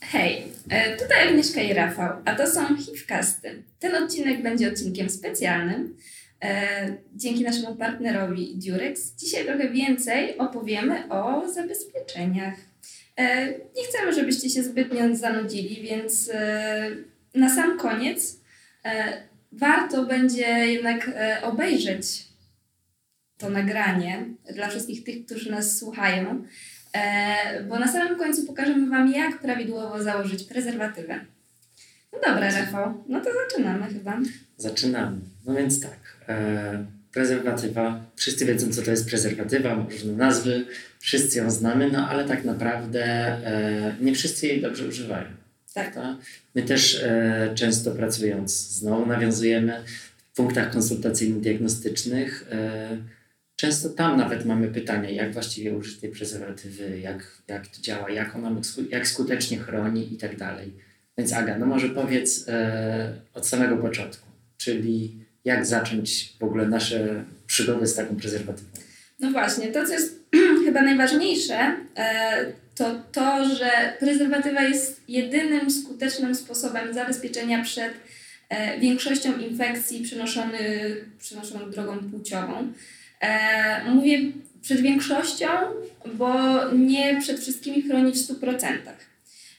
[0.00, 3.62] Hej, e, tutaj Agnieszka i Rafał, a to są Hivcasty.
[3.78, 5.96] Ten odcinek będzie odcinkiem specjalnym.
[6.42, 12.54] E, dzięki naszemu partnerowi Durex dzisiaj trochę więcej opowiemy o zabezpieczeniach.
[13.16, 16.30] E, nie chcemy, żebyście się zbytnio zanudzili, więc
[17.34, 18.40] na sam koniec
[19.52, 21.10] warto będzie jednak
[21.42, 22.29] obejrzeć
[23.40, 26.44] to nagranie dla wszystkich tych, którzy nas słuchają,
[26.92, 31.20] E, bo na samym końcu pokażemy Wam, jak prawidłowo założyć prezerwatywę.
[32.12, 34.20] No dobra, Rafał, no to zaczynamy chyba.
[34.56, 35.18] Zaczynamy.
[35.46, 40.66] No więc tak, e, prezerwatywa, wszyscy wiedzą, co to jest prezerwatywa, ma różne nazwy,
[40.98, 45.26] wszyscy ją znamy, no ale tak naprawdę e, nie wszyscy jej dobrze używają.
[45.74, 45.94] Tak.
[45.94, 46.16] Ta?
[46.54, 49.84] My też e, często pracując, znowu nawiązujemy
[50.32, 53.19] w punktach konsultacyjno-diagnostycznych, e,
[53.60, 58.36] Często tam nawet mamy pytania, jak właściwie użyć tej prezerwatywy, jak, jak to działa, jak
[58.36, 58.60] ona
[58.90, 60.72] jak skutecznie chroni i tak dalej.
[61.18, 64.26] Więc Aga, no może powiedz e, od samego początku,
[64.58, 68.68] czyli jak zacząć w ogóle nasze przygody z taką prezerwatywą?
[69.20, 70.20] No właśnie, to co jest
[70.64, 77.92] chyba najważniejsze, e, to to, że prezerwatywa jest jedynym skutecznym sposobem zabezpieczenia przed
[78.48, 82.72] e, większością infekcji przenoszonych, przenoszonych drogą płciową.
[83.20, 84.18] E, mówię
[84.62, 85.46] przed większością,
[86.14, 86.34] bo
[86.72, 88.66] nie przed wszystkimi chroni w 100%.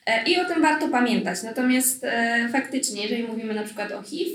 [0.05, 1.43] E, I o tym warto pamiętać.
[1.43, 4.31] Natomiast e, faktycznie, jeżeli mówimy na przykład o HIV,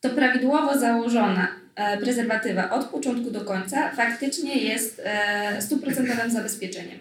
[0.00, 6.98] to prawidłowo założona e, prezerwatywa od początku do końca faktycznie jest e, stuprocentowym zabezpieczeniem.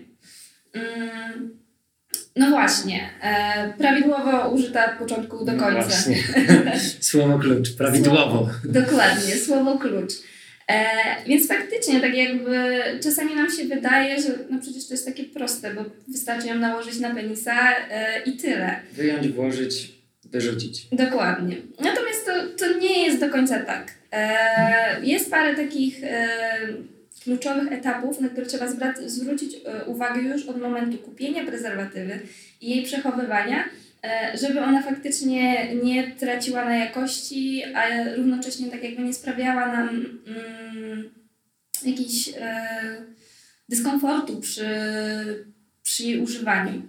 [0.73, 1.57] Mm,
[2.35, 5.79] no właśnie, e, prawidłowo użyta od początku do no końca.
[5.79, 6.17] No właśnie.
[7.11, 8.29] słowo klucz, prawidłowo.
[8.29, 10.13] Słowo, dokładnie, słowo klucz.
[10.67, 10.85] E,
[11.27, 15.73] więc faktycznie, tak jakby czasami nam się wydaje, że no przecież to jest takie proste,
[15.73, 17.55] bo wystarczy ją nałożyć na penisa
[17.89, 18.79] e, i tyle.
[18.93, 19.91] Wyjąć, włożyć,
[20.25, 20.87] wyrzucić.
[20.91, 21.55] Dokładnie.
[21.79, 23.91] Natomiast to, to nie jest do końca tak.
[24.11, 26.01] E, jest parę takich
[27.23, 28.67] kluczowych etapów, na które trzeba
[29.05, 32.19] zwrócić uwagę już od momentu kupienia prezerwatywy
[32.61, 33.63] i jej przechowywania,
[34.41, 39.89] żeby ona faktycznie nie traciła na jakości, a równocześnie tak jakby nie sprawiała nam
[40.27, 41.09] mm,
[41.85, 42.67] jakichś e,
[43.69, 44.65] dyskomfortu przy,
[45.83, 46.81] przy jej używaniu.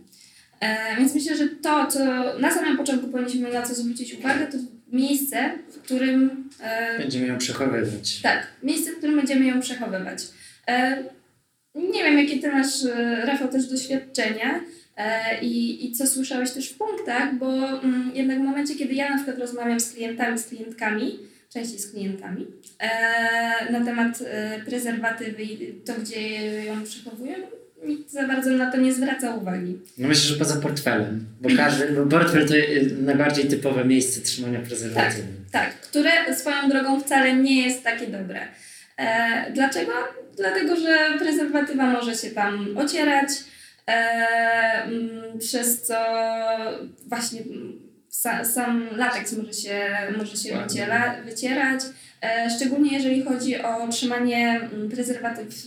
[0.60, 1.98] E, więc myślę, że to, co
[2.38, 4.58] na samym początku powinniśmy na co zwrócić uwagę, to
[4.92, 6.48] miejsce, w którym.
[6.60, 8.20] E, będziemy ją przechowywać.
[8.22, 10.22] Tak, miejsce, w którym będziemy ją przechowywać.
[10.68, 11.02] E,
[11.74, 14.60] nie wiem, jakie ty masz, e, Rafał, też doświadczenia.
[14.98, 19.10] E, I, I co słyszałeś też w punktach, bo mm, jednak w momencie, kiedy ja
[19.10, 21.18] na przykład rozmawiam z klientami, z klientkami,
[21.52, 22.46] częściej z klientami,
[22.78, 27.34] e, na temat e, prezerwatywy i to, gdzie ją przechowuję,
[27.86, 29.78] nikt za bardzo na to nie zwraca uwagi.
[29.98, 32.54] No myślę, że poza portfelem, bo każdy, bo portfel to
[33.02, 35.22] najbardziej typowe miejsce trzymania prezerwatywy.
[35.52, 38.40] Tak, tak, które swoją drogą wcale nie jest takie dobre.
[38.96, 39.92] E, dlaczego?
[40.36, 43.57] Dlatego, że prezerwatywa może się tam ocierać, E,
[45.38, 45.94] przez co
[47.06, 47.40] właśnie
[48.10, 49.80] sa, sam lateks może się,
[50.16, 51.80] może się wyciera, wycierać.
[52.22, 55.66] E, szczególnie jeżeli chodzi o trzymanie mm, prezerwatyw w,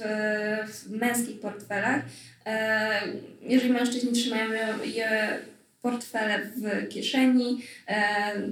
[0.67, 2.01] w męskich portfelach.
[2.45, 2.91] E,
[3.41, 4.49] jeżeli mężczyźni trzymają
[4.83, 5.39] je
[5.81, 7.63] portfele w kieszeni,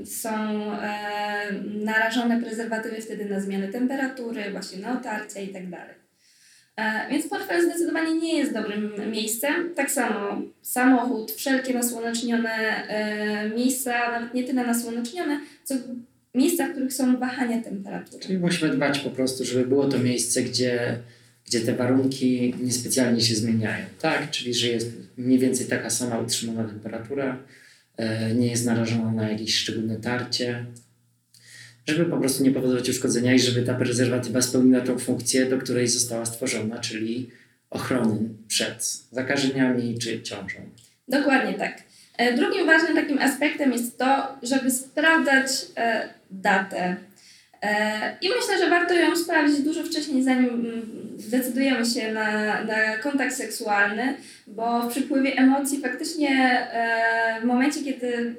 [0.06, 0.32] są
[1.64, 5.64] narażone prezerwatywy wtedy na zmianę temperatury, właśnie na otarcia i tak.
[5.64, 6.09] E,
[7.10, 9.76] więc portfel zdecydowanie nie jest dobrym miejscem.
[9.76, 12.50] Tak samo samochód, wszelkie nasłonecznione
[12.88, 15.76] e, miejsca, nawet nie tyle nasłonecznione, co
[16.36, 18.24] miejsca, w których są wahania temperatury.
[18.24, 21.00] Czyli musimy dbać po prostu, żeby było to miejsce, gdzie,
[21.46, 23.86] gdzie te warunki niespecjalnie się zmieniają.
[24.02, 27.38] Tak, czyli że jest mniej więcej taka sama utrzymana temperatura,
[27.98, 30.66] e, nie jest narażona na jakieś szczególne tarcie,
[31.90, 35.88] żeby po prostu nie powodować uszkodzenia i żeby ta prezerwatywa spełniła tą funkcję, do której
[35.88, 37.30] została stworzona, czyli
[37.70, 40.60] ochrony przed zakażeniami czy ciążą.
[41.08, 41.84] Dokładnie tak.
[42.18, 46.96] E, drugim ważnym takim aspektem jest to, żeby sprawdzać e, datę.
[47.62, 50.82] E, I myślę, że warto ją sprawdzić dużo wcześniej, zanim mm,
[51.18, 56.68] zdecydujemy się na, na kontakt seksualny, bo w przypływie emocji faktycznie
[57.42, 58.36] w momencie, kiedy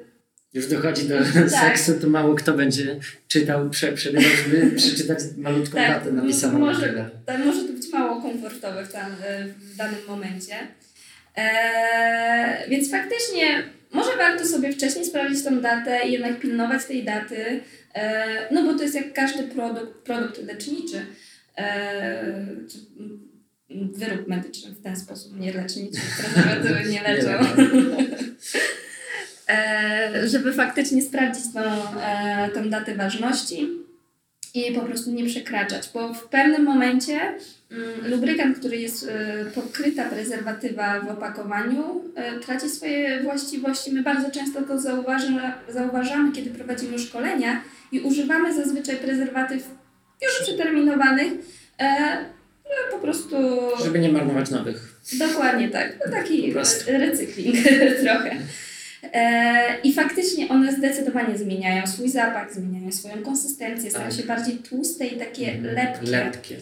[0.53, 1.49] już dochodzi do tak.
[1.49, 6.91] seksu, to mało kto będzie czytał, prze, przebywał, żeby przeczytać malutką tak, datę napisaną może,
[6.91, 9.11] na tak, może to być mało komfortowe w, tam,
[9.57, 10.55] w danym momencie.
[11.35, 17.59] Eee, więc faktycznie może warto sobie wcześniej sprawdzić tą datę i jednak pilnować tej daty,
[17.93, 21.05] eee, no bo to jest jak każdy produkt, produkt leczniczy.
[21.57, 22.45] Eee,
[23.69, 27.45] wyrób medyczny w ten sposób nie nic prezerwatywy nie leczą.
[29.51, 31.61] E, żeby faktycznie sprawdzić tą,
[32.01, 33.69] e, tą datę ważności
[34.53, 37.19] i po prostu nie przekraczać, bo w pewnym momencie
[37.71, 42.01] mm, lubrykant, który jest e, pokryta prezerwatywa w opakowaniu,
[42.45, 43.91] traci swoje właściwości.
[43.91, 45.33] My bardzo często to zauważy,
[45.69, 47.61] zauważamy, kiedy prowadzimy szkolenia
[47.91, 49.69] i używamy zazwyczaj prezerwatyw
[50.21, 51.33] już przeterminowanych,
[52.71, 53.37] no, po prostu...
[53.83, 55.01] Żeby nie marnować nowych.
[55.19, 55.97] Dokładnie tak.
[56.05, 56.53] No, taki
[56.87, 57.55] recykling
[58.03, 58.37] trochę.
[59.03, 64.19] E, I faktycznie one zdecydowanie zmieniają swój zapach, zmieniają swoją konsystencję, stają tak.
[64.19, 65.75] się bardziej tłuste i takie mhm.
[65.75, 66.11] lepkie.
[66.11, 66.55] lepkie.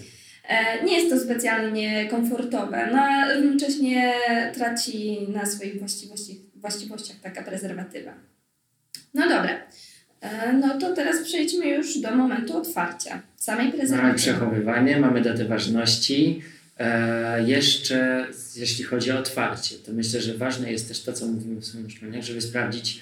[0.47, 4.13] E, nie jest to specjalnie komfortowe, no a równocześnie
[4.53, 8.13] traci na swoich właściwości, właściwościach taka prezerwatywa.
[9.13, 9.62] No dobra.
[10.21, 14.03] E, no to teraz przejdźmy już do momentu otwarcia samej prezerwatywy.
[14.03, 16.42] Mamy przechowywanie, mamy datę ważności.
[16.80, 21.62] E, jeszcze jeśli chodzi o otwarcie, to myślę, że ważne jest też to, co mówimy
[21.62, 23.00] w swoim szkoleniach, żeby sprawdzić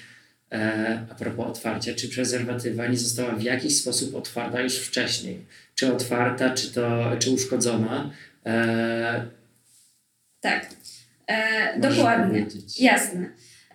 [0.52, 5.44] e, a propos otwarcia, czy prezerwatywa nie została w jakiś sposób otwarta już wcześniej.
[5.74, 8.10] Czy otwarta, czy, to, czy uszkodzona.
[8.46, 9.26] E,
[10.40, 10.66] tak,
[11.26, 12.42] e, dokładnie.
[12.42, 12.80] Powiedzieć.
[12.80, 13.28] Jasne.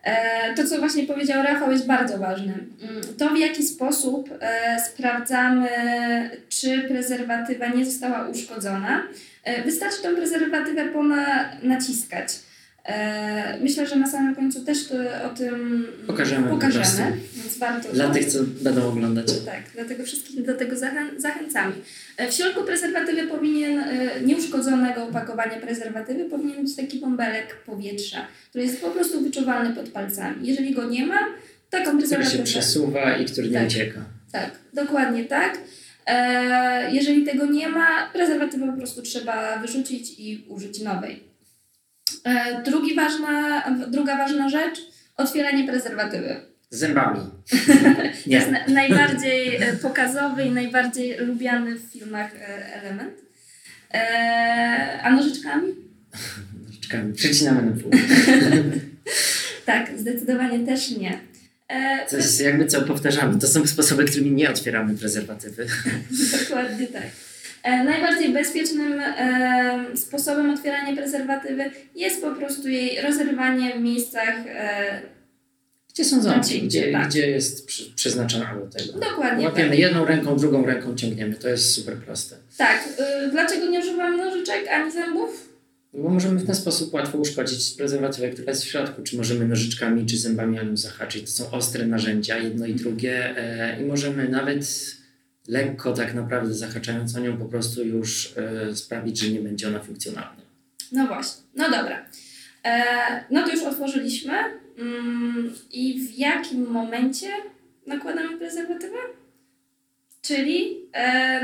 [0.04, 2.54] E, to, co właśnie powiedział Rafał, jest bardzo ważne.
[2.54, 5.70] Mm, to, w jaki sposób e, sprawdzamy,
[6.50, 9.04] czy prezerwatywa nie została uszkodzona.
[9.44, 10.90] E, wystarczy tą prezerwatywę
[11.64, 12.28] naciskać.
[13.62, 14.78] Myślę, że na samym końcu też
[15.26, 17.94] o tym pokażemy, pokażemy więc warto.
[17.94, 19.28] Dla tych, co będą oglądać.
[19.46, 21.74] Tak, dlatego wszystkich do tego zachę zachęcamy.
[22.30, 23.84] W środku prezerwatywy powinien,
[24.26, 30.48] nieuszkodzonego opakowania prezerwatywy powinien być taki bąbelek powietrza który jest po prostu wyczuwalny pod palcami.
[30.48, 31.20] Jeżeli go nie ma,
[31.70, 32.38] taką prezerwatywę...
[32.38, 34.06] Który się przesuwa i który nie tak, ucieka.
[34.32, 35.58] Tak, dokładnie tak.
[36.06, 41.24] E, jeżeli tego nie ma, prezerwatywę po prostu trzeba wyrzucić i użyć nowej.
[42.24, 44.80] E, drugi ważna, druga ważna rzecz,
[45.18, 46.36] otwieranie prezerwatywy.
[46.70, 47.20] Zębami.
[48.24, 52.32] to jest na, najbardziej e, pokazowy i najbardziej lubiany w filmach
[52.74, 53.14] element.
[55.04, 55.68] A nożyczkami?
[56.68, 57.14] Nożyczkami.
[57.14, 57.92] Przecinamy na pół.
[59.66, 61.33] tak, zdecydowanie też nie.
[61.68, 63.40] E, to jest jakby co powtarzamy.
[63.40, 65.68] To są sposoby, którymi nie otwieramy prezerwatywy.
[66.40, 67.04] Dokładnie tak.
[67.64, 71.64] E, najbardziej bezpiecznym e, sposobem otwierania prezerwatywy
[71.96, 74.36] jest po prostu jej rozerwanie w miejscach
[75.94, 77.08] gdzie są zamki, gdzie, tak.
[77.08, 79.00] gdzie jest przeznaczona do tego.
[79.00, 79.46] Dokładnie.
[79.46, 79.80] Łapiemy tak.
[79.80, 81.36] jedną ręką, drugą ręką ciągniemy.
[81.36, 82.36] To jest super proste.
[82.58, 82.88] Tak.
[83.26, 85.53] Y, dlaczego nie używamy nożyczek ani zębów?
[85.94, 89.04] Bo możemy w ten sposób łatwo uszkodzić prezerwatywę, która jest w środku.
[89.04, 91.26] Czy możemy nożyczkami, czy zębami ją zahaczyć.
[91.26, 93.38] To są ostre narzędzia, jedno i drugie.
[93.38, 94.66] E, I możemy nawet
[95.48, 99.80] lekko tak naprawdę zahaczając o nią po prostu już e, sprawić, że nie będzie ona
[99.80, 100.42] funkcjonalna.
[100.92, 101.44] No właśnie.
[101.56, 102.06] No dobra.
[102.66, 102.84] E,
[103.32, 104.34] no to już otworzyliśmy.
[104.78, 107.28] Mm, I w jakim momencie
[107.88, 108.98] nakładamy prezerwatywę?
[110.22, 110.80] Czyli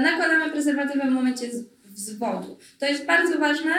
[0.02, 1.50] nakładamy prezerwatywę w momencie
[1.86, 2.58] wzwodu.
[2.80, 3.72] To jest bardzo ważne.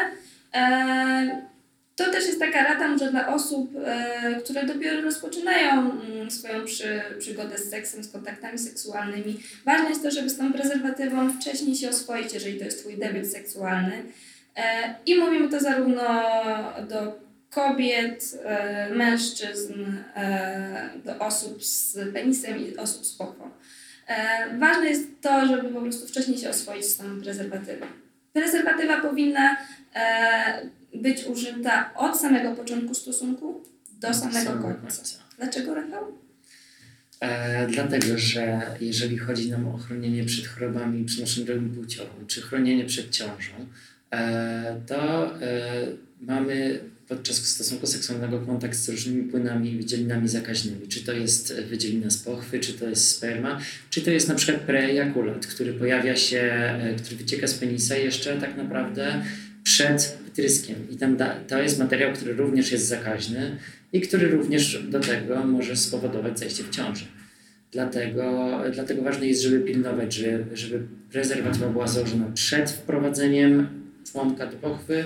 [0.55, 1.50] E,
[1.97, 7.00] to też jest taka rada może dla osób, e, które dopiero rozpoczynają mm, swoją przy,
[7.19, 9.41] przygodę z seksem, z kontaktami seksualnymi.
[9.64, 13.26] Ważne jest to, żeby z tą prezerwatywą wcześniej się oswoić, jeżeli to jest Twój debiut
[13.26, 14.02] seksualny.
[14.56, 16.23] E, I mówimy to zarówno
[16.88, 18.39] do kobiet,
[18.94, 19.74] mężczyzn,
[21.05, 23.17] do osób z penisem i osób z.
[24.10, 27.86] E, ważne jest to, żeby po prostu wcześniej się oswoić z tą prezerwatywą.
[28.32, 29.56] Prezerwatywa powinna
[30.94, 33.65] być użyta od samego początku stosunku
[34.01, 35.03] do samego końca.
[35.39, 36.19] Dlaczego, Rafał?
[37.20, 43.10] E, dlatego, że jeżeli chodzi nam o chronienie przed chorobami przenoszonymi płciową, czy chronienie przed
[43.10, 43.53] ciążą,
[44.13, 45.60] e, to e,
[46.20, 50.88] mamy podczas stosunku seksualnego kontakt z różnymi płynami i wydzielinami zakaźnymi.
[50.88, 54.62] Czy to jest wydzielina z pochwy, czy to jest sperma, czy to jest na przykład
[54.62, 59.22] preejakulat, który pojawia się, e, który wycieka z penisa jeszcze tak naprawdę
[59.62, 60.76] przed wytryskiem.
[60.90, 63.56] I tam da, to jest materiał, który również jest zakaźny
[63.93, 67.05] i który również do tego może spowodować zajście w ciąży.
[67.72, 73.80] Dlatego, dlatego ważne jest, żeby pilnować, że, żeby prezerwatywa była założona przed wprowadzeniem
[74.12, 75.05] członka do pochwy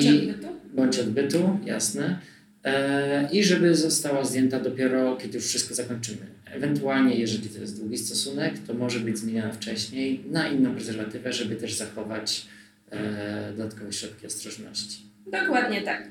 [0.00, 0.34] i,
[0.74, 2.18] bądź odbytu, jasne.
[2.64, 6.26] E, I żeby została zdjęta dopiero, kiedy już wszystko zakończymy.
[6.44, 11.56] Ewentualnie, jeżeli to jest długi stosunek, to może być zmieniana wcześniej na inną prezerwatywę, żeby
[11.56, 12.46] też zachować
[12.90, 15.02] e, dodatkowe środki ostrożności.
[15.26, 16.08] Dokładnie tak.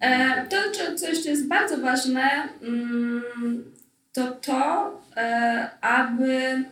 [0.00, 0.56] E, to,
[0.96, 2.22] co jeszcze jest bardzo ważne,
[2.62, 3.22] mm,
[4.12, 4.90] to to,
[5.80, 6.64] aby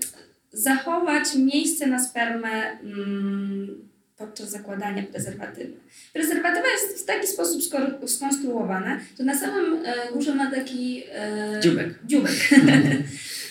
[0.52, 3.91] zachować miejsce na spermę mm,
[4.26, 5.72] podczas zakładania prezerwatywy.
[6.12, 7.62] Prezerwatywa jest w taki sposób
[8.06, 11.98] skonstruowana, że na samym e, górze ma taki e, dziubek.
[12.06, 12.32] dziubek.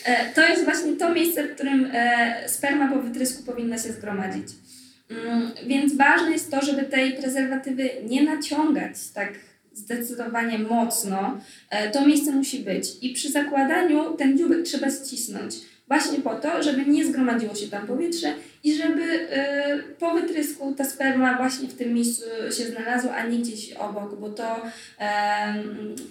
[0.05, 4.47] E, to jest właśnie to miejsce, w którym e, sperma po wytrysku powinna się zgromadzić.
[5.09, 9.33] Mm, więc ważne jest to, żeby tej prezerwatywy nie naciągać tak
[9.73, 11.39] zdecydowanie mocno.
[11.93, 12.87] To miejsce musi być.
[13.01, 15.55] I przy zakładaniu ten dziubek trzeba ścisnąć.
[15.91, 18.33] Właśnie po to, żeby nie zgromadziło się tam powietrze
[18.63, 19.27] i żeby
[19.99, 22.23] po wytrysku ta sperma właśnie w tym miejscu
[22.57, 24.61] się znalazła, a nie gdzieś obok, bo to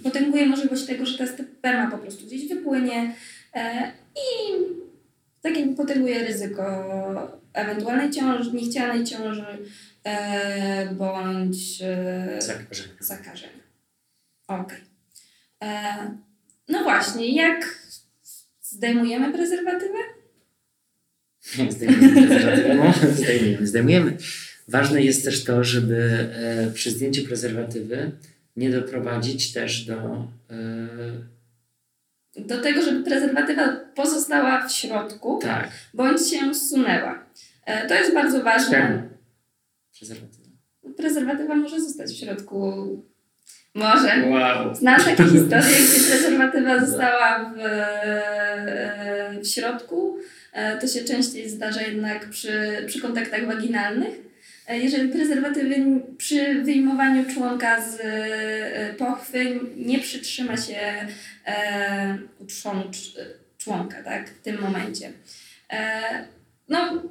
[0.02, 3.14] potęguje możliwość tego, że ta sperma po prostu gdzieś wypłynie,
[3.54, 4.58] E, I
[5.42, 6.64] tak potęguje ryzyko
[7.52, 9.58] ewentualnej ciąży, niechcianej ciąży
[10.04, 12.94] e, bądź e, zakażenia.
[13.00, 13.62] zakażenia.
[14.48, 14.78] Okej.
[15.60, 16.18] Okay.
[16.68, 17.89] No właśnie, jak
[18.70, 19.98] zdejmujemy prezerwatywę?
[21.70, 22.74] Zdejmujemy prezerwatywę?
[22.74, 24.16] No, zdejmujemy, zdejmujemy.
[24.68, 26.28] Ważne jest też to, żeby
[26.74, 28.12] przy zdjęciu prezerwatywy
[28.56, 30.28] nie doprowadzić też do
[32.36, 35.70] do tego, żeby prezerwatywa pozostała w środku, tak.
[35.94, 37.24] bądź się zsunęła.
[37.66, 39.08] E, to jest bardzo ważne.
[39.98, 40.48] Prezerwatywa.
[40.96, 42.60] Prezerwatywa może zostać w środku.
[43.74, 44.28] Może.
[44.28, 44.74] Wow.
[44.74, 50.18] Znam takie historie, gdzie prezerwatywa została w, e, w środku.
[50.52, 54.14] E, to się częściej zdarza jednak przy, przy kontaktach waginalnych.
[54.66, 57.98] E, jeżeli prezerwatywy przy wyjmowaniu członka z
[58.98, 60.78] pochwy nie przytrzyma się
[61.46, 62.18] e,
[63.58, 65.12] członka tak, w tym momencie.
[65.70, 66.00] E,
[66.68, 67.02] no,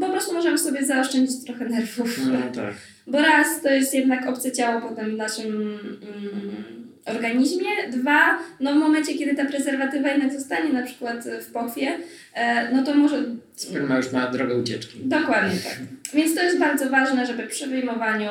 [0.00, 2.20] po prostu możemy sobie zaoszczędzić trochę nerwów.
[2.26, 2.74] No, tak.
[3.06, 7.70] Bo raz to jest jednak obce ciało potem w naszym mm, organizmie.
[7.90, 11.98] Dwa, no w momencie, kiedy ta prezerwatywa jednak zostanie na przykład w pochwie,
[12.34, 13.24] e, no to może...
[13.54, 15.00] Sperma już ma drogę ucieczki.
[15.04, 15.78] Dokładnie tak.
[16.14, 18.30] Więc to jest bardzo ważne, żeby przy wyjmowaniu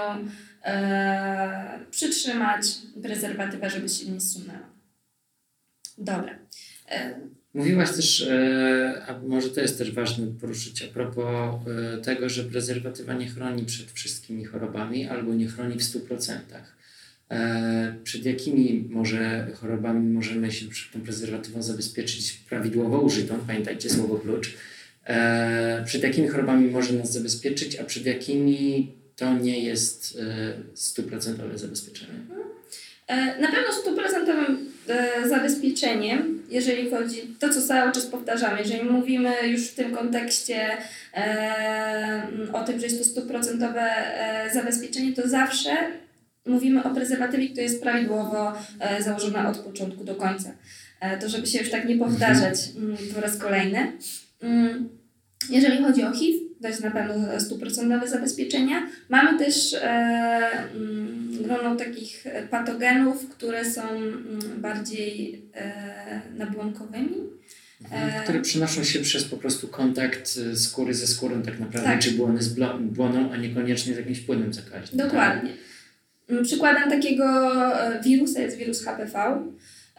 [0.63, 2.65] e, przytrzymać
[3.03, 4.69] prezerwatywę, żeby się nie zsunęła.
[5.97, 6.35] Dobra.
[6.89, 7.15] E,
[7.53, 12.43] Mówiłaś też, e, a może to jest też ważne poruszyć a propos e, tego, że
[12.43, 16.39] prezerwatywa nie chroni przed wszystkimi chorobami albo nie chroni w 100%.
[17.31, 24.15] E, przed jakimi może chorobami możemy się przed tą prezerwatywą zabezpieczyć prawidłowo użytą, pamiętajcie słowo
[24.15, 24.53] klucz,
[25.85, 30.17] przed jakimi chorobami może nas zabezpieczyć, a przed jakimi to nie jest
[30.73, 32.13] stuprocentowe zabezpieczenie?
[33.41, 34.70] Na pewno stuprocentowym
[35.29, 40.67] zabezpieczeniem, jeżeli chodzi to, co cały czas powtarzamy, jeżeli mówimy już w tym kontekście
[42.53, 43.89] o tym, że jest to stuprocentowe
[44.53, 45.71] zabezpieczenie, to zawsze
[46.45, 50.51] mówimy o prezerwatywie, która jest prawidłowo e, założona od początku do końca.
[50.99, 53.91] E, to żeby się już tak nie powtarzać mm, po raz kolejny.
[54.41, 54.89] Mm,
[55.49, 58.87] jeżeli chodzi o HIV, jest na pewno stuprocentowe zabezpieczenia.
[59.09, 59.79] Mamy też e,
[60.75, 63.81] mm, grono takich patogenów, które są
[64.57, 65.45] bardziej
[66.37, 67.15] nabłonkowymi.
[67.83, 71.99] Mhm, które przenoszą się przez po prostu kontakt skóry ze skórą tak naprawdę, tak.
[71.99, 74.99] czy błony z błoną, a niekoniecznie z jakimś płynem zakaźnym.
[74.99, 75.07] Tak?
[75.07, 75.53] Dokładnie.
[76.29, 77.25] Mm, przykładem takiego
[77.81, 79.43] e, wirusa jest wirus HPV.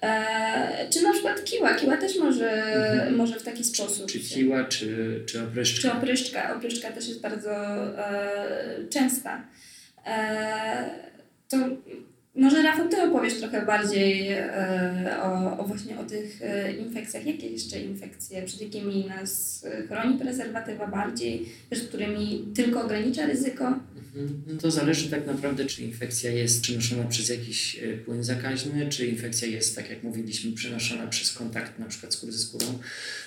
[0.03, 1.75] E, czy na przykład kiła.
[1.75, 3.17] Kiła też może, mhm.
[3.17, 4.07] może w taki sposób.
[4.07, 5.91] Czy kiła, czy, czy opryszczka.
[5.91, 6.57] Czy opryszczka.
[6.57, 7.53] Opryszczka też jest bardzo
[7.99, 9.45] e, częsta.
[10.07, 10.91] E,
[11.49, 11.57] to
[12.35, 17.27] może Rafał, Ty opowiesz trochę bardziej e, o, o, właśnie o tych e, infekcjach.
[17.27, 23.79] Jakie jeszcze infekcje, przed jakimi nas chroni prezerwatywa bardziej, przed którymi tylko ogranicza ryzyko?
[24.47, 29.07] No to zależy tak naprawdę, czy infekcja jest przenoszona przez jakiś e, płyn zakaźny, czy
[29.07, 32.79] infekcja jest, tak jak mówiliśmy, przenoszona przez kontakt na przykład skóry ze skórą.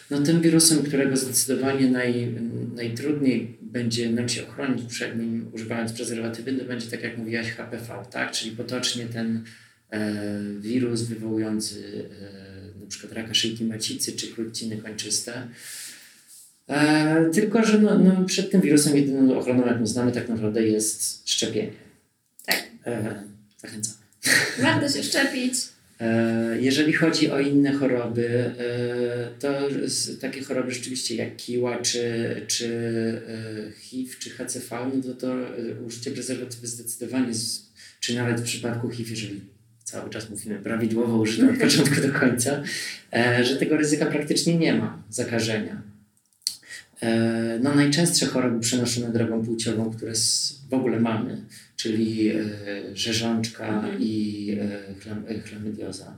[0.09, 2.35] No tym wirusem, którego zdecydowanie naj,
[2.75, 8.05] najtrudniej będzie nam się ochronić przed nim używając prezerwatywy, to będzie tak jak mówiłaś HPV,
[8.11, 8.31] tak?
[8.31, 9.43] Czyli potocznie ten
[9.89, 10.13] e,
[10.59, 15.47] wirus wywołujący e, na przykład raka szyjki macicy czy krótciny kończyste.
[16.69, 21.29] E, tylko, że no, no, przed tym wirusem jedyną ochroną, jaką znamy tak naprawdę jest
[21.29, 21.71] szczepienie.
[22.45, 22.63] Tak.
[22.85, 23.23] E,
[23.57, 23.97] zachęcamy.
[24.61, 25.53] Warto się szczepić.
[25.99, 28.53] E, jeżeli chodzi o inne choroby, e,
[29.39, 29.69] to
[30.21, 32.67] takie choroby rzeczywiście jak kiła, czy, czy
[33.27, 35.35] e, HIV, czy HCV, no to, to
[35.87, 37.33] użycie prezerwatywy zdecydowanie,
[37.99, 39.41] czy nawet w przypadku HIV, jeżeli
[39.83, 42.63] cały czas mówimy prawidłowo użyte od początku do końca,
[43.41, 45.81] że tego ryzyka praktycznie nie ma zakażenia.
[47.63, 50.13] No, najczęstsze choroby przenoszone drogą płciową, które
[50.69, 52.43] w ogóle mamy, czyli e,
[52.93, 53.97] rzeżączka mhm.
[54.01, 54.57] i
[55.27, 56.17] e, chlamydioza.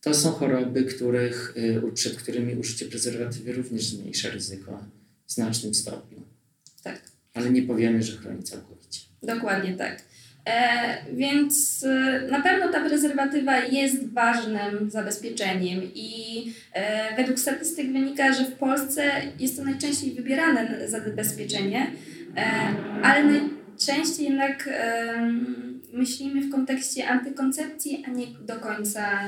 [0.00, 4.84] To są choroby, których, e, przed którymi użycie prezerwatywy również zmniejsza ryzyko
[5.26, 6.22] w znacznym stopniu.
[6.82, 7.02] Tak.
[7.34, 9.00] ale nie powiemy, że chroni całkowicie.
[9.22, 10.02] Dokładnie tak.
[10.44, 18.32] E, więc e, na pewno ta prezerwatywa jest ważnym zabezpieczeniem i e, według statystyk wynika,
[18.32, 19.02] że w Polsce
[19.38, 21.86] jest to najczęściej wybierane zabezpieczenie,
[23.02, 24.68] ale najczęściej jednak
[25.92, 29.20] myślimy w kontekście antykoncepcji, a nie do końca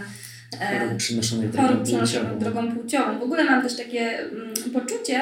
[0.71, 2.39] chorób przynoszonych drogą, płciową.
[2.39, 3.19] drogą płciową.
[3.19, 5.21] W ogóle mam też takie mm, poczucie,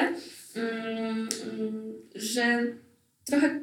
[0.55, 1.29] mm,
[2.15, 2.63] że
[3.25, 3.59] trochę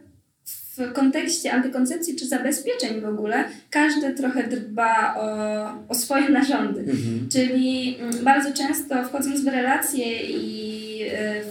[0.78, 6.80] w kontekście antykoncepcji czy zabezpieczeń w ogóle, każdy trochę dba o, o swoje narządy.
[6.80, 7.28] Mhm.
[7.32, 11.42] Czyli mm, bardzo często wchodząc w relacje i e,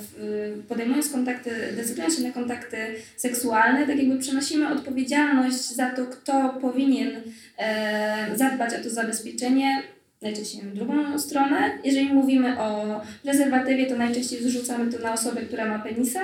[0.67, 2.77] podejmując kontakty, decydując się na kontakty
[3.17, 7.11] seksualne, tak jakby przenosimy odpowiedzialność za to, kto powinien
[7.57, 9.83] e, zadbać o to zabezpieczenie
[10.21, 11.79] najczęściej w drugą stronę.
[11.83, 16.19] Jeżeli mówimy o prezerwatywie, to najczęściej zrzucamy to na osobę, która ma penisa,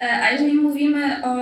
[0.00, 1.34] e, a jeżeli mówimy o,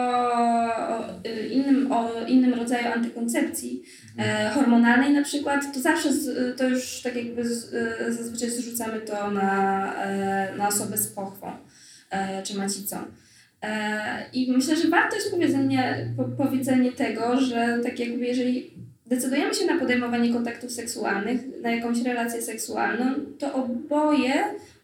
[1.26, 3.83] y, innym, o innym rodzaju antykoncepcji
[4.19, 4.54] mhm.
[4.54, 6.09] hormonalnej na przykład, to zawsze
[6.57, 11.52] to już tak jakby y, zazwyczaj zrzucamy to na, e, na osobę z pochwą
[12.45, 12.97] czy macicą.
[14.33, 18.71] I myślę, że warto jest powiedzenie, powiedzenie tego, że tak jakby jeżeli
[19.11, 24.35] decydujemy się na podejmowanie kontaktów seksualnych, na jakąś relację seksualną, to oboje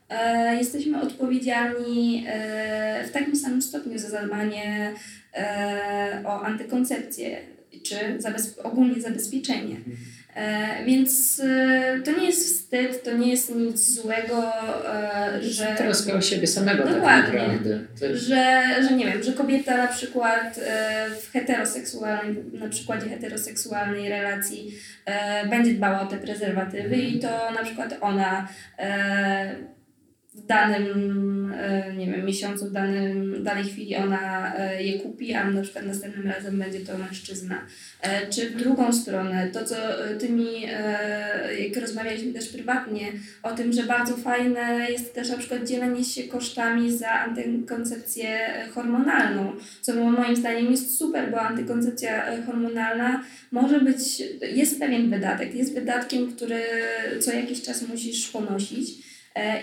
[0.09, 4.93] e, jesteśmy odpowiedzialni e, w takim samym stopniu za zadbanie
[5.35, 7.39] e, o antykoncepcję
[7.83, 9.77] czy zabez ogólnie zabezpieczenie.
[10.37, 14.53] E, więc e, to nie jest wstyd, to nie jest nic złego,
[14.95, 15.67] e, że...
[15.67, 17.81] Troska o siebie samego tak Dokładnie, tak naprawdę.
[18.01, 20.61] Że, że nie wiem, że kobieta na przykład
[21.21, 24.75] w heteroseksualnej, na przykładzie heteroseksualnej relacji
[25.51, 28.49] będzie dbała o te prezerwatywy i to na przykład ona
[30.37, 35.51] w danym, e, nie wiem, miesiącu, w danym, danej chwili ona e, je kupi, a
[35.51, 37.67] na przykład następnym razem będzie to mężczyzna.
[38.03, 39.75] E, czy w drugą stronę, to co
[40.21, 40.63] Ty mi,
[41.59, 46.23] jak rozmawialiśmy też prywatnie, o tym, że bardzo fajne jest też na przykład dzielenie się
[46.23, 48.39] kosztami za antykoncepcję
[48.75, 55.75] hormonalną, co moim zdaniem jest super, bo antykoncepcja hormonalna może być, jest pewien wydatek, jest
[55.75, 56.61] wydatkiem, który
[57.21, 59.06] co jakiś czas musisz ponosić,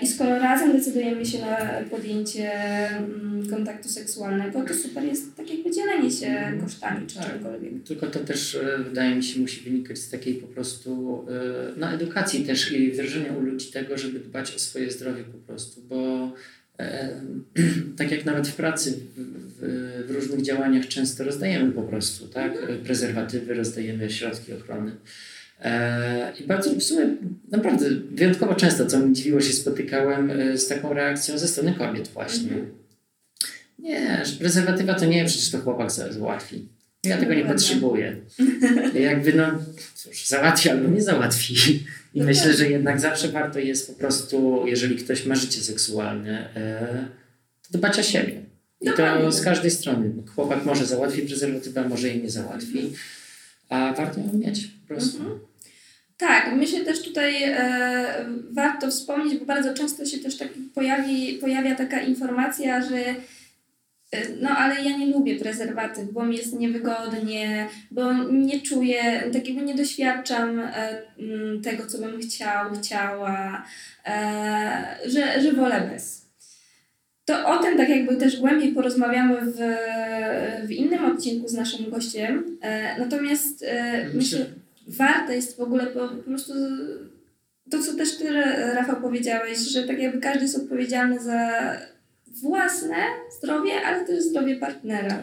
[0.02, 1.58] I skoro razem decydujemy się na
[1.90, 2.52] podjęcie
[2.98, 6.62] mm, kontaktu seksualnego, to super jest tak jakby dzielenie się mhm.
[6.62, 7.32] kosztami czy tak.
[7.32, 7.84] czymkolwiek.
[7.84, 11.92] Tylko to też e, wydaje mi się musi wynikać z takiej po prostu e, no,
[11.92, 16.32] edukacji też i wdrożenia u ludzi tego, żeby dbać o swoje zdrowie po prostu, bo
[17.98, 22.56] tak jak nawet w pracy, w, w, różnych działaniach często rozdajemy po prostu, tak?
[22.56, 22.80] Mhm.
[22.80, 24.92] Prezerwatywy, rozdajemy środki ochrony.
[25.64, 27.16] E, I bardzo w sumie
[27.52, 32.08] naprawdę wyjątkowo często, co mi dziwiło, się spotykałem e, z taką reakcją ze strony kobiet
[32.08, 32.44] właśnie.
[32.44, 32.72] Mhm.
[33.80, 36.68] Nie, że prezerwatywa to nie, przecież to chłopak załatwi.
[37.04, 38.16] Ja tego nie potrzebuję.
[39.10, 39.46] Jakby no,
[39.96, 41.56] cóż, załatwi albo nie załatwi.
[42.14, 42.58] I no myślę, tak.
[42.58, 47.08] że jednak zawsze warto jest po prostu, jeżeli ktoś ma życie seksualne, e,
[47.72, 48.42] to dbać o siebie.
[48.82, 50.12] I to z każdej strony.
[50.36, 52.94] Chłopak może załatwi prezerwatywę, może jej nie załatwi,
[53.70, 55.18] a warto ją mieć po prostu.
[55.18, 55.40] Mhm.
[56.18, 61.76] Tak, myślę też tutaj e, warto wspomnieć, bo bardzo często się też tak pojawi, pojawia
[61.76, 62.98] taka informacja, że
[64.12, 69.62] e, no ale ja nie lubię prezerwatyw, bo mi jest niewygodnie, bo nie czuję, takiego
[69.62, 71.04] nie doświadczam e,
[71.64, 73.66] tego, co bym chciał, chciała,
[74.06, 76.24] e, że, że wolę bez.
[77.26, 79.58] To o tym tak jakby też głębiej porozmawiamy w,
[80.68, 82.58] w innym odcinku z naszym gościem.
[83.00, 83.66] Natomiast
[84.14, 84.46] myślę
[84.88, 86.54] warte jest w ogóle po, po prostu
[87.72, 88.34] to, co też Ty,
[88.76, 91.52] Rafał, powiedziałeś, że tak jakby każdy jest odpowiedzialny za
[92.42, 92.96] własne
[93.38, 95.18] zdrowie, ale też zdrowie partnera.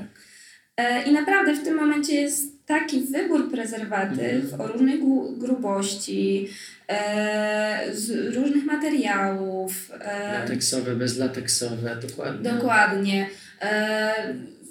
[0.77, 4.61] E, I naprawdę w tym momencie jest taki wybór prezerwatyw mhm.
[4.61, 5.01] o różnej
[5.39, 6.49] grubości,
[6.89, 9.93] e, z różnych materiałów.
[10.01, 12.53] E, lateksowe, bezlateksowe, dokładnie.
[12.53, 13.27] Dokładnie.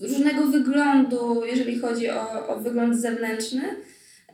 [0.01, 3.61] Różnego wyglądu, jeżeli chodzi o, o wygląd zewnętrzny.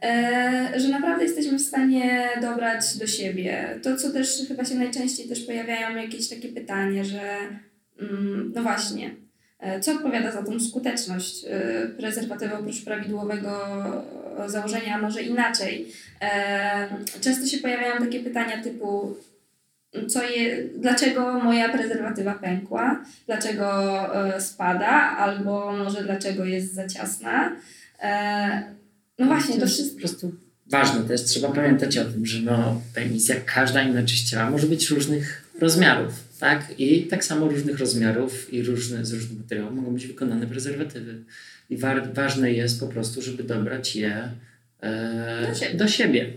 [0.05, 3.79] E, że naprawdę jesteśmy w stanie dobrać do siebie.
[3.83, 7.21] To, co też chyba się najczęściej też pojawiają jakieś takie pytania, że
[8.01, 9.15] mm, no właśnie,
[9.59, 13.51] e, co odpowiada za tą skuteczność e, prezerwatywy oprócz prawidłowego
[14.47, 15.87] założenia, a może inaczej.
[17.21, 19.15] Często się pojawiają takie pytania typu
[20.07, 23.91] co je, dlaczego moja prezerwatywa pękła, dlaczego
[24.39, 24.87] spada,
[25.17, 27.51] albo może dlaczego jest za ciasna.
[29.19, 30.35] No właśnie, to, jest po prostu
[30.67, 31.23] ważne też.
[31.23, 35.41] Trzeba pamiętać o tym, że no, penis, jak każda inna część ciała, może być różnych
[35.59, 36.13] rozmiarów.
[36.39, 41.23] Tak, i tak samo różnych rozmiarów i różne, z różnych materiałów mogą być wykonane prezerwatywy.
[41.69, 44.29] I wa ważne jest po prostu, żeby dobrać je
[44.81, 45.77] e, do, siebie.
[45.77, 46.33] do siebie.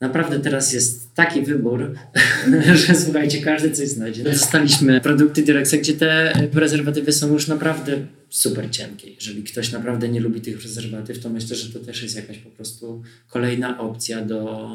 [0.00, 1.94] Naprawdę teraz jest taki wybór,
[2.86, 4.24] że słuchajcie, każdy coś znajdzie.
[4.24, 9.10] Dostaliśmy produkty Durexa, gdzie te prezerwatywy są już naprawdę super cienkie.
[9.10, 12.50] Jeżeli ktoś naprawdę nie lubi tych prezerwatyw, to myślę, że to też jest jakaś po
[12.50, 14.70] prostu kolejna opcja do,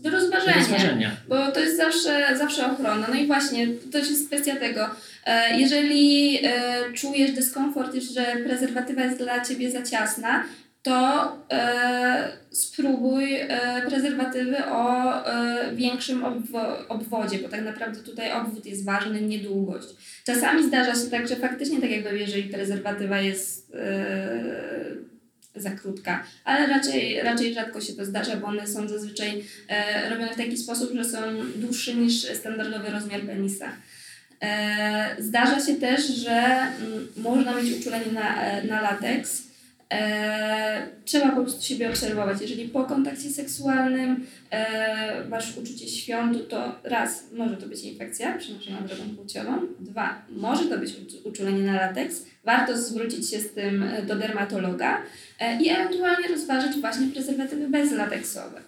[0.00, 1.16] yy, do, rozważenia, do rozważenia.
[1.28, 3.06] Bo to jest zawsze, zawsze ochrona.
[3.08, 4.90] No i właśnie, to jest kwestia tego.
[5.26, 10.44] E, jeżeli e, czujesz dyskomfort, że prezerwatywa jest dla ciebie za ciasna,
[10.86, 18.66] to e, spróbuj e, prezerwatywy o e, większym obwo obwodzie, bo tak naprawdę tutaj obwód
[18.66, 19.88] jest ważny, nie długość.
[20.24, 23.72] Czasami zdarza się tak, że faktycznie tak jakby jeżeli prezerwatywa jest
[25.56, 29.44] za krótka, ale raczej, raczej rzadko się to zdarza, bo one są zazwyczaj
[30.10, 31.18] robione w taki sposób, że są
[31.56, 33.68] dłuższe niż standardowy rozmiar penisa.
[35.18, 38.36] Zdarza się też, że m, można mieć uczulenie na,
[38.68, 39.45] na lateks,
[39.92, 42.40] E, trzeba po prostu siebie obserwować.
[42.40, 48.80] Jeżeli po kontakcie seksualnym e, masz uczucie świątu, to raz, może to być infekcja przenoszona
[48.80, 50.94] drogą płciową, dwa, może to być
[51.24, 55.02] uczulenie na lateks, warto zwrócić się z tym do dermatologa
[55.40, 58.62] e, i ewentualnie rozważyć właśnie prezerwatywy bezlateksowe.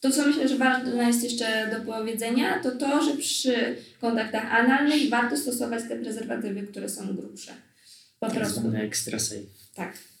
[0.00, 5.10] To, co myślę, że ważne jest jeszcze do powiedzenia, to to, że przy kontaktach analnych
[5.10, 7.52] warto stosować te prezerwatywy, które są grubsze.
[8.20, 8.72] Po tak prostu.
[8.76, 9.40] Extra safe.
[9.74, 10.11] Tak.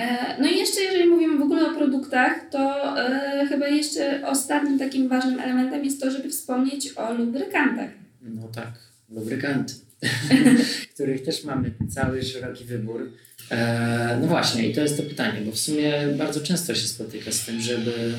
[0.00, 4.78] E, no i jeszcze jeżeli mówimy w ogóle o produktach, to e, chyba jeszcze ostatnim
[4.78, 7.90] takim ważnym elementem jest to, żeby wspomnieć o lubrykantach.
[8.22, 8.72] No tak,
[9.10, 9.74] lubrykanty,
[10.94, 13.12] których też mamy cały szeroki wybór.
[13.50, 17.32] E, no właśnie, i to jest to pytanie, bo w sumie bardzo często się spotyka
[17.32, 18.12] z tym, żeby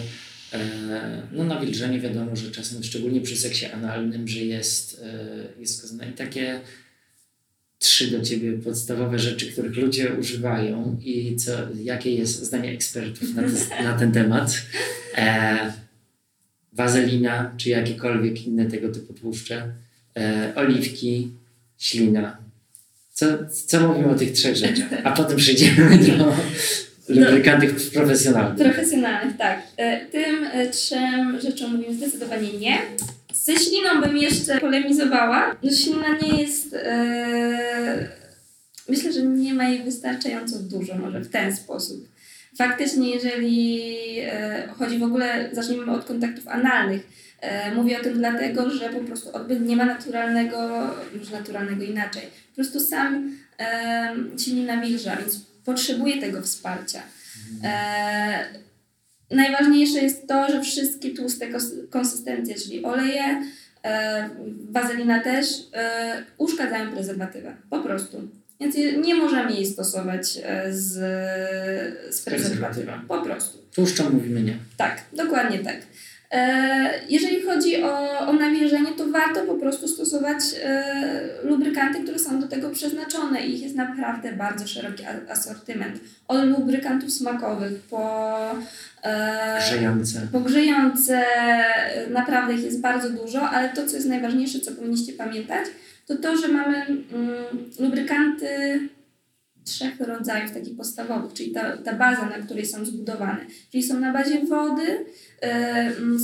[0.53, 0.59] e,
[1.31, 6.61] no nawilżenie wiadomo, że czasem szczególnie przy seksie analnym, że jest, e, jest i takie
[7.81, 11.51] trzy do ciebie podstawowe rzeczy, których ludzie używają i co,
[11.83, 14.61] jakie jest zdanie ekspertów na, te, na ten temat.
[15.17, 15.73] E,
[16.73, 19.71] wazelina, czy jakiekolwiek inne tego typu tłuszcze,
[20.17, 21.31] e, oliwki,
[21.77, 22.37] ślina.
[23.13, 23.25] Co,
[23.65, 24.87] co mówimy o tych trzech rzeczach?
[25.03, 26.35] A potem przejdziemy do
[27.07, 28.65] lubrykantów no, profesjonalnych.
[28.65, 29.61] Profesjonalnych, tak.
[29.77, 32.77] E, tym e, trzem rzeczom mówimy zdecydowanie nie.
[33.33, 35.55] Ze śliną bym jeszcze polemizowała.
[35.63, 36.73] No ślina nie jest...
[36.73, 38.07] E,
[38.89, 42.07] myślę, że nie ma jej wystarczająco dużo, może w ten sposób.
[42.57, 47.07] Faktycznie, jeżeli e, chodzi w ogóle, zacznijmy od kontaktów analnych,
[47.41, 50.89] e, mówię o tym dlatego, że po prostu odbyt nie ma naturalnego,
[51.19, 52.21] może naturalnego inaczej.
[52.49, 54.15] Po prostu sam e,
[54.65, 57.01] nawilża, więc potrzebuje tego wsparcia.
[59.31, 61.47] Najważniejsze jest to, że wszystkie tłuste
[61.89, 63.43] konsystencje, czyli oleje,
[63.83, 64.29] e,
[64.71, 67.55] wazelina też, e, uszkadzają prezerwatywę.
[67.69, 68.29] Po prostu.
[68.59, 70.93] Więc nie możemy jej stosować e, z,
[72.15, 72.91] z prezerwatywą.
[73.07, 73.57] Po prostu.
[73.75, 74.57] Tłuszczą mówimy nie.
[74.77, 75.77] Tak, dokładnie tak.
[76.31, 82.39] E, jeżeli chodzi o, o nawilżenie, to warto po prostu stosować e, lubrykanty, które są
[82.39, 83.45] do tego przeznaczone.
[83.45, 85.99] Ich jest naprawdę bardzo szeroki asortyment.
[86.27, 88.35] Od lubrykantów smakowych po
[89.03, 90.27] e, grzejące.
[90.31, 91.23] Po grzejące,
[92.09, 95.65] naprawdę ich jest bardzo dużo, ale to, co jest najważniejsze, co powinniście pamiętać,
[96.07, 96.99] to to, że mamy mm,
[97.79, 98.79] lubrykanty
[99.63, 103.45] trzech rodzajów takich podstawowych, czyli ta, ta baza, na której są zbudowane.
[103.71, 105.05] Czyli są na bazie wody,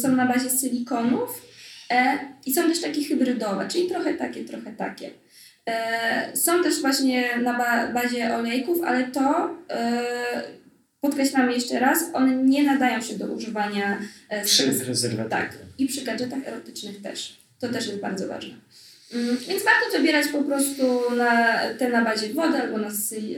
[0.01, 1.41] są na bazie silikonów
[1.89, 5.09] e, i są też takie hybrydowe, czyli trochę takie, trochę takie.
[5.69, 10.43] E, są też właśnie na ba bazie olejków, ale to e,
[11.01, 13.99] podkreślam jeszcze raz, one nie nadają się do używania
[14.45, 15.29] przy prezerwatywie.
[15.29, 17.37] Tak, i przy gadżetach erotycznych też.
[17.59, 18.53] To też jest bardzo ważne.
[19.13, 22.89] Mm, więc warto wybierać po prostu na, te na bazie wody albo na,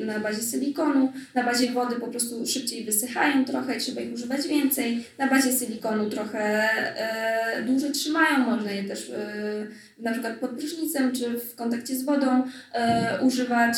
[0.06, 1.14] na bazie silikonu.
[1.36, 5.04] Na bazie wody po prostu szybciej wysychają trochę, trzeba ich używać więcej.
[5.18, 9.68] Na bazie silikonu trochę e, dłużej trzymają, można je też e,
[10.00, 13.78] na przykład pod prysznicem czy w kontakcie z wodą e, używać.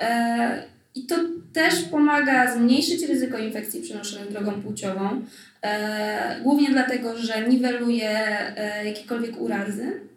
[0.00, 0.62] E,
[0.94, 1.16] I to
[1.52, 5.22] też pomaga zmniejszyć ryzyko infekcji przenoszonych drogą płciową,
[5.62, 8.10] e, głównie dlatego, że niweluje
[8.56, 10.07] e, jakiekolwiek urazy.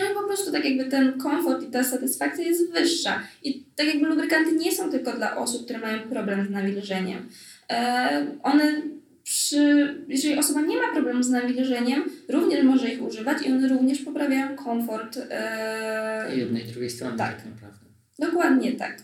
[0.00, 3.22] No i po prostu tak jakby ten komfort i ta satysfakcja jest wyższa.
[3.42, 7.28] I tak jakby lubrykanty nie są tylko dla osób, które mają problem z nawilżeniem.
[7.70, 8.82] E, one
[9.24, 13.98] przy, jeżeli osoba nie ma problemu z nawilżeniem, również może ich używać i one również
[13.98, 15.18] poprawiają komfort.
[15.30, 17.86] E, jednej i drugiej strony tak, tak naprawdę.
[18.18, 18.96] Dokładnie tak.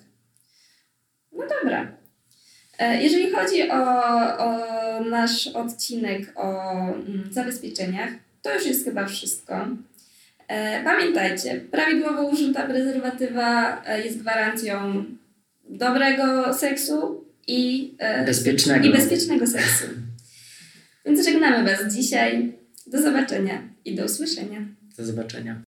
[1.33, 1.93] No dobra.
[2.79, 3.85] E, jeżeli chodzi o,
[4.39, 8.11] o nasz odcinek o mm, zabezpieczeniach,
[8.43, 9.69] to już jest chyba wszystko.
[10.49, 15.05] E, pamiętajcie, prawidłowo użyta prezerwatywa e, jest gwarancją
[15.69, 18.87] dobrego seksu i, e, Bezpiecznego.
[18.87, 19.87] i bezpiecznego seksu.
[21.07, 22.53] Więc żegnamy Was dzisiaj.
[22.87, 24.67] Do zobaczenia i do usłyszenia.
[24.99, 25.63] Do zobaczenia.